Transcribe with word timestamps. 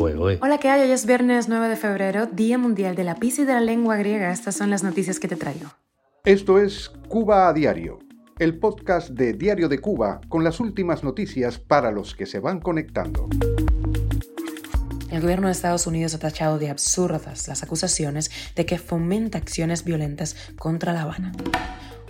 Hola, 0.00 0.58
¿qué 0.58 0.68
hay? 0.68 0.82
Hoy 0.82 0.92
es 0.92 1.06
viernes 1.06 1.48
9 1.48 1.66
de 1.68 1.74
febrero, 1.74 2.26
Día 2.26 2.56
Mundial 2.56 2.94
de 2.94 3.02
la 3.02 3.16
Pizza 3.16 3.42
y 3.42 3.44
de 3.46 3.54
la 3.54 3.60
Lengua 3.60 3.96
Griega. 3.96 4.30
Estas 4.30 4.54
son 4.54 4.70
las 4.70 4.84
noticias 4.84 5.18
que 5.18 5.26
te 5.26 5.34
traigo. 5.34 5.70
Esto 6.24 6.60
es 6.60 6.92
Cuba 7.08 7.48
a 7.48 7.52
Diario, 7.52 7.98
el 8.38 8.60
podcast 8.60 9.08
de 9.08 9.32
Diario 9.32 9.68
de 9.68 9.80
Cuba 9.80 10.20
con 10.28 10.44
las 10.44 10.60
últimas 10.60 11.02
noticias 11.02 11.58
para 11.58 11.90
los 11.90 12.14
que 12.14 12.26
se 12.26 12.38
van 12.38 12.60
conectando. 12.60 13.28
El 15.10 15.20
gobierno 15.20 15.48
de 15.48 15.52
Estados 15.52 15.88
Unidos 15.88 16.14
ha 16.14 16.20
tachado 16.20 16.60
de 16.60 16.70
absurdas 16.70 17.48
las 17.48 17.64
acusaciones 17.64 18.30
de 18.54 18.66
que 18.66 18.78
fomenta 18.78 19.38
acciones 19.38 19.82
violentas 19.82 20.36
contra 20.58 20.92
La 20.92 21.02
Habana. 21.02 21.32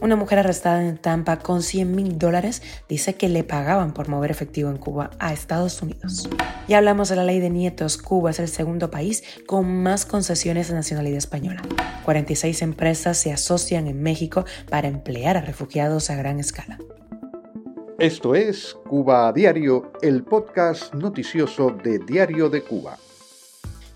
Una 0.00 0.14
mujer 0.14 0.38
arrestada 0.38 0.84
en 0.86 0.96
Tampa 0.96 1.38
con 1.40 1.62
100 1.62 1.94
mil 1.94 2.18
dólares 2.18 2.62
dice 2.88 3.14
que 3.16 3.28
le 3.28 3.42
pagaban 3.42 3.92
por 3.92 4.08
mover 4.08 4.30
efectivo 4.30 4.70
en 4.70 4.76
Cuba 4.76 5.10
a 5.18 5.32
Estados 5.32 5.82
Unidos. 5.82 6.28
Y 6.68 6.74
hablamos 6.74 7.08
de 7.08 7.16
la 7.16 7.24
ley 7.24 7.40
de 7.40 7.50
nietos. 7.50 7.98
Cuba 7.98 8.30
es 8.30 8.38
el 8.38 8.48
segundo 8.48 8.90
país 8.90 9.24
con 9.46 9.82
más 9.82 10.06
concesiones 10.06 10.68
de 10.68 10.74
nacionalidad 10.74 11.18
española. 11.18 11.62
46 12.04 12.62
empresas 12.62 13.18
se 13.18 13.32
asocian 13.32 13.88
en 13.88 14.02
México 14.02 14.44
para 14.70 14.88
emplear 14.88 15.36
a 15.36 15.40
refugiados 15.40 16.10
a 16.10 16.16
gran 16.16 16.38
escala. 16.38 16.78
Esto 17.98 18.36
es 18.36 18.76
Cuba 18.88 19.32
Diario, 19.32 19.90
el 20.02 20.22
podcast 20.22 20.94
noticioso 20.94 21.70
de 21.70 21.98
Diario 21.98 22.48
de 22.48 22.62
Cuba. 22.62 22.96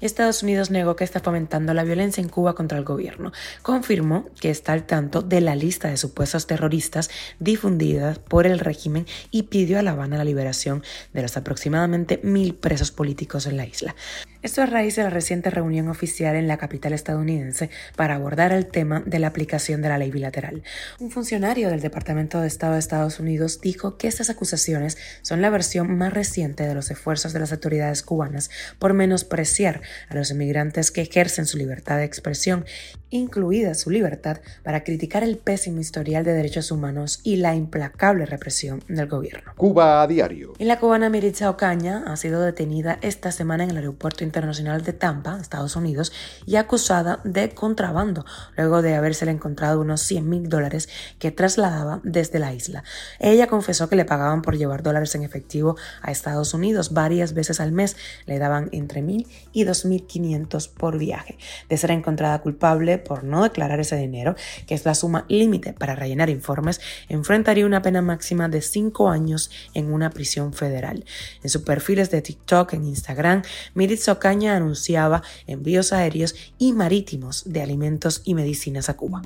Estados 0.02 0.42
Unidos 0.42 0.70
negó 0.70 0.96
que 0.96 1.04
está 1.04 1.20
fomentando 1.20 1.72
la 1.74 1.84
violencia 1.84 2.20
en 2.20 2.28
Cuba 2.28 2.54
contra 2.54 2.76
el 2.76 2.84
gobierno. 2.84 3.32
Confirmó 3.62 4.26
que 4.40 4.50
está 4.50 4.72
al 4.72 4.84
tanto 4.84 5.22
de 5.22 5.40
la 5.40 5.54
lista 5.54 5.88
de 5.88 5.96
supuestos 5.96 6.46
terroristas 6.48 7.08
difundidas 7.38 8.18
por 8.18 8.46
el 8.46 8.58
régimen 8.58 9.06
y 9.30 9.44
pidió 9.44 9.78
a 9.78 9.82
La 9.82 9.92
Habana 9.92 10.18
la 10.18 10.24
liberación 10.24 10.82
de 11.12 11.22
los 11.22 11.36
aproximadamente 11.36 12.20
mil 12.24 12.54
presos 12.54 12.90
políticos 12.90 13.46
en 13.46 13.56
la 13.56 13.64
isla. 13.64 13.94
Esto 14.42 14.60
a 14.60 14.66
raíz 14.66 14.96
de 14.96 15.04
la 15.04 15.10
reciente 15.10 15.50
reunión 15.50 15.86
oficial 15.86 16.34
en 16.34 16.48
la 16.48 16.56
capital 16.56 16.92
estadounidense 16.92 17.70
para 17.94 18.16
abordar 18.16 18.50
el 18.50 18.66
tema 18.66 19.00
de 19.06 19.20
la 19.20 19.28
aplicación 19.28 19.82
de 19.82 19.88
la 19.88 19.98
ley 19.98 20.10
bilateral. 20.10 20.64
Un 20.98 21.12
funcionario 21.12 21.70
del 21.70 21.80
Departamento 21.80 22.40
de 22.40 22.48
Estado 22.48 22.72
de 22.72 22.80
Estados 22.80 23.20
Unidos 23.20 23.60
dijo 23.60 23.98
que 23.98 24.08
estas 24.08 24.30
acusaciones 24.30 24.98
son 25.22 25.42
la 25.42 25.50
versión 25.50 25.96
más 25.96 26.12
reciente 26.12 26.66
de 26.66 26.74
los 26.74 26.90
esfuerzos 26.90 27.32
de 27.32 27.38
las 27.38 27.52
autoridades 27.52 28.02
cubanas 28.02 28.50
por 28.80 28.94
menospreciar 28.94 29.80
a 30.08 30.16
los 30.16 30.32
inmigrantes 30.32 30.90
que 30.90 31.02
ejercen 31.02 31.46
su 31.46 31.56
libertad 31.56 31.98
de 31.98 32.04
expresión, 32.04 32.64
incluida 33.10 33.74
su 33.74 33.90
libertad 33.90 34.40
para 34.64 34.82
criticar 34.82 35.22
el 35.22 35.38
pésimo 35.38 35.78
historial 35.78 36.24
de 36.24 36.32
derechos 36.32 36.72
humanos 36.72 37.20
y 37.22 37.36
la 37.36 37.54
implacable 37.54 38.26
represión 38.26 38.82
del 38.88 39.06
gobierno. 39.06 39.52
Cuba 39.56 40.02
a 40.02 40.06
diario. 40.08 40.54
Y 40.58 40.64
la 40.64 40.80
cubana 40.80 41.10
Miritza 41.10 41.48
Ocaña 41.48 42.02
ha 42.08 42.16
sido 42.16 42.42
detenida 42.42 42.98
esta 43.02 43.30
semana 43.30 43.62
en 43.62 43.70
el 43.70 43.76
aeropuerto 43.76 44.24
Internacional 44.32 44.82
de 44.82 44.94
Tampa, 44.94 45.38
Estados 45.38 45.76
Unidos, 45.76 46.10
y 46.46 46.56
acusada 46.56 47.20
de 47.22 47.50
contrabando, 47.50 48.24
luego 48.56 48.80
de 48.80 48.94
habérsele 48.94 49.30
encontrado 49.30 49.82
unos 49.82 50.00
100 50.00 50.26
mil 50.26 50.48
dólares 50.48 50.88
que 51.18 51.30
trasladaba 51.30 52.00
desde 52.02 52.38
la 52.38 52.54
isla. 52.54 52.82
Ella 53.20 53.46
confesó 53.46 53.90
que 53.90 53.96
le 53.96 54.06
pagaban 54.06 54.40
por 54.40 54.56
llevar 54.56 54.82
dólares 54.82 55.14
en 55.14 55.22
efectivo 55.22 55.76
a 56.00 56.10
Estados 56.10 56.54
Unidos 56.54 56.94
varias 56.94 57.34
veces 57.34 57.60
al 57.60 57.72
mes, 57.72 57.96
le 58.24 58.38
daban 58.38 58.70
entre 58.72 59.02
mil 59.02 59.28
y 59.52 59.66
2.500 59.66 60.70
por 60.72 60.96
viaje. 60.96 61.36
De 61.68 61.76
ser 61.76 61.90
encontrada 61.90 62.40
culpable 62.40 62.96
por 62.96 63.24
no 63.24 63.42
declarar 63.42 63.80
ese 63.80 63.96
dinero, 63.96 64.34
que 64.66 64.74
es 64.74 64.86
la 64.86 64.94
suma 64.94 65.26
límite 65.28 65.74
para 65.74 65.94
rellenar 65.94 66.30
informes, 66.30 66.80
enfrentaría 67.10 67.66
una 67.66 67.82
pena 67.82 68.00
máxima 68.00 68.48
de 68.48 68.62
5 68.62 69.10
años 69.10 69.50
en 69.74 69.92
una 69.92 70.08
prisión 70.08 70.54
federal. 70.54 71.04
En 71.42 71.50
sus 71.50 71.62
perfiles 71.62 72.10
de 72.10 72.22
TikTok, 72.22 72.72
en 72.72 72.84
Instagram, 72.86 73.42
Miritza 73.74 74.12
Caña 74.22 74.54
anunciaba 74.54 75.24
envíos 75.48 75.92
aéreos 75.92 76.36
y 76.56 76.74
marítimos 76.74 77.42
de 77.44 77.60
alimentos 77.60 78.22
y 78.22 78.36
medicinas 78.36 78.88
a 78.88 78.94
Cuba. 78.94 79.20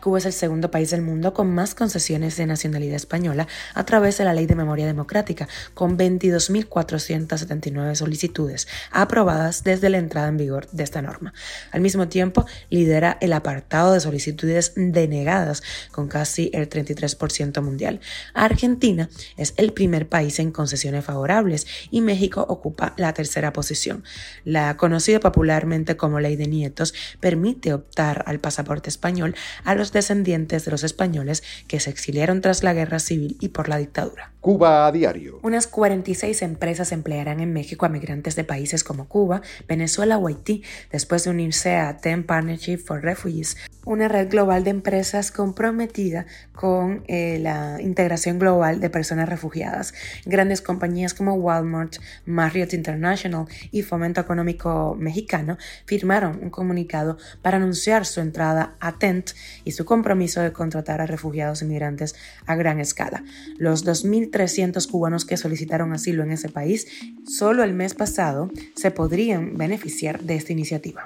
Cuba 0.00 0.18
es 0.18 0.26
el 0.26 0.32
segundo 0.32 0.70
país 0.70 0.90
del 0.90 1.02
mundo 1.02 1.34
con 1.34 1.52
más 1.54 1.74
concesiones 1.74 2.36
de 2.36 2.46
nacionalidad 2.46 2.96
española 2.96 3.46
a 3.74 3.84
través 3.84 4.16
de 4.18 4.24
la 4.24 4.32
Ley 4.32 4.46
de 4.46 4.54
Memoria 4.54 4.86
Democrática, 4.86 5.48
con 5.74 5.98
22.479 5.98 7.94
solicitudes 7.94 8.66
aprobadas 8.90 9.62
desde 9.62 9.90
la 9.90 9.98
entrada 9.98 10.28
en 10.28 10.38
vigor 10.38 10.68
de 10.70 10.84
esta 10.84 11.02
norma. 11.02 11.34
Al 11.70 11.80
mismo 11.82 12.08
tiempo, 12.08 12.46
lidera 12.70 13.18
el 13.20 13.32
apartado 13.32 13.92
de 13.92 14.00
solicitudes 14.00 14.72
denegadas, 14.74 15.62
con 15.92 16.08
casi 16.08 16.50
el 16.54 16.68
33% 16.68 17.60
mundial. 17.62 18.00
Argentina 18.34 19.10
es 19.36 19.54
el 19.56 19.72
primer 19.72 20.08
país 20.08 20.38
en 20.38 20.50
concesiones 20.50 21.04
favorables 21.04 21.66
y 21.90 22.00
México 22.00 22.44
ocupa 22.48 22.94
la 22.96 23.12
tercera 23.12 23.52
posición. 23.52 24.04
La 24.44 24.76
conocida 24.76 25.20
popularmente 25.20 25.96
como 25.96 26.20
Ley 26.20 26.36
de 26.36 26.46
Nietos 26.46 26.94
permite 27.20 27.74
optar 27.74 28.24
al 28.26 28.40
pasaporte 28.40 28.88
español 28.88 29.34
a 29.64 29.74
los 29.74 29.89
descendientes 29.92 30.64
de 30.64 30.70
los 30.70 30.84
españoles 30.84 31.42
que 31.66 31.80
se 31.80 31.90
exiliaron 31.90 32.40
tras 32.40 32.62
la 32.62 32.74
guerra 32.74 32.98
civil 32.98 33.36
y 33.40 33.48
por 33.48 33.68
la 33.68 33.78
dictadura. 33.78 34.32
Cuba 34.40 34.86
a 34.86 34.92
diario. 34.92 35.38
Unas 35.42 35.66
46 35.66 36.42
empresas 36.42 36.92
emplearán 36.92 37.40
en 37.40 37.52
México 37.52 37.84
a 37.84 37.90
migrantes 37.90 38.36
de 38.36 38.44
países 38.44 38.84
como 38.84 39.06
Cuba, 39.06 39.42
Venezuela 39.68 40.16
o 40.16 40.28
Haití 40.28 40.62
después 40.90 41.24
de 41.24 41.30
unirse 41.30 41.76
a 41.76 41.98
TEM 41.98 42.24
Partnership 42.24 42.78
for 42.78 43.02
Refugees, 43.02 43.56
una 43.90 44.06
red 44.06 44.30
global 44.30 44.62
de 44.62 44.70
empresas 44.70 45.32
comprometida 45.32 46.26
con 46.52 47.02
eh, 47.08 47.38
la 47.40 47.78
integración 47.80 48.38
global 48.38 48.78
de 48.78 48.88
personas 48.88 49.28
refugiadas. 49.28 49.94
Grandes 50.24 50.62
compañías 50.62 51.12
como 51.12 51.34
Walmart, 51.34 51.96
Marriott 52.24 52.72
International 52.72 53.46
y 53.72 53.82
Fomento 53.82 54.20
Económico 54.20 54.96
Mexicano 54.96 55.58
firmaron 55.86 56.38
un 56.40 56.50
comunicado 56.50 57.18
para 57.42 57.56
anunciar 57.56 58.06
su 58.06 58.20
entrada 58.20 58.76
a 58.78 58.98
TENT 58.98 59.30
y 59.64 59.72
su 59.72 59.84
compromiso 59.84 60.40
de 60.40 60.52
contratar 60.52 61.00
a 61.00 61.06
refugiados 61.06 61.62
inmigrantes 61.62 62.14
a 62.46 62.54
gran 62.54 62.78
escala. 62.78 63.24
Los 63.58 63.82
2000 63.82 64.30
300 64.30 64.86
cubanos 64.86 65.24
que 65.24 65.36
solicitaron 65.36 65.92
asilo 65.92 66.22
en 66.22 66.32
ese 66.32 66.48
país 66.48 66.86
solo 67.26 67.62
el 67.62 67.74
mes 67.74 67.94
pasado 67.94 68.50
se 68.74 68.90
podrían 68.90 69.56
beneficiar 69.56 70.20
de 70.20 70.36
esta 70.36 70.52
iniciativa. 70.52 71.02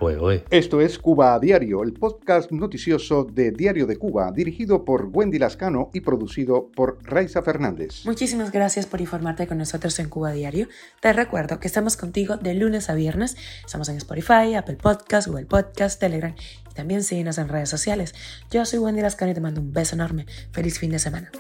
Esto 0.51 0.81
es 0.81 0.99
Cuba 0.99 1.35
a 1.35 1.41
Diario, 1.41 1.83
el 1.83 1.93
podcast 1.93 2.51
de 3.35 3.53
Diario 3.53 3.87
de 3.87 3.97
Cuba, 3.97 4.33
dirigido 4.33 4.85
por 4.85 5.09
Wendy 5.13 5.39
Lascano 5.39 5.91
y 5.93 6.01
producido 6.01 6.71
por 6.75 6.99
Raiza 7.05 7.41
Fernández. 7.43 8.05
Muchísimas 8.05 8.51
gracias 8.51 8.87
por 8.87 9.01
informarte 9.01 9.47
con 9.47 9.59
nosotros 9.59 9.99
en 10.01 10.09
Cuba 10.09 10.33
Diario. 10.33 10.69
Te 11.01 11.13
recuerdo 11.13 11.61
que 11.61 11.69
estamos 11.69 11.97
contigo 11.97 12.37
de 12.37 12.55
lunes 12.55 12.91
a 12.91 12.95
viernes. 12.95 13.37
Estamos 13.65 13.89
en 13.89 13.97
Spotify, 13.97 14.55
Apple 14.57 14.77
Podcast, 14.77 15.29
Google 15.29 15.47
Podcast, 15.47 16.01
Telegram 16.01 16.35
y 16.71 16.75
también 16.75 17.05
síguenos 17.05 17.39
en 17.39 17.49
redes 17.49 17.69
sociales. 17.69 18.13
Yo 18.51 18.65
soy 18.65 18.81
Wendy 18.81 19.03
Lascano 19.03 19.31
y 19.31 19.35
te 19.35 19.41
mando 19.41 19.61
un 19.61 19.73
beso 19.73 19.95
enorme. 19.95 20.27
Feliz 20.51 20.79
fin 20.79 20.91
de 20.91 20.99
semana. 20.99 21.31